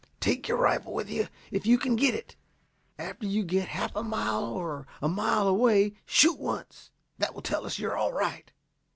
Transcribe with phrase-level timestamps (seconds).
[0.19, 2.35] "Take your rifle with you, if you can get it.
[2.97, 6.89] After you get half a mile or a mile away shoot once.
[7.19, 8.51] That will tell us you are all right."